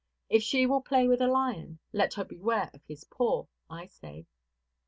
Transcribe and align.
If 0.29 0.41
she 0.41 0.65
will 0.65 0.81
play 0.81 1.07
with 1.07 1.21
a 1.21 1.27
lion, 1.27 1.77
let 1.93 2.15
her 2.15 2.23
beware 2.25 2.71
of 2.73 2.81
his 2.87 3.03
paw, 3.03 3.45
I 3.69 3.85
say. 3.85 4.25